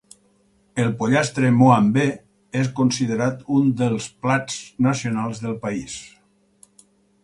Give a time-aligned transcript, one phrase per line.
[0.83, 2.07] El pollastre Moambe
[2.63, 6.05] és considerat un dels plats nacionals del país.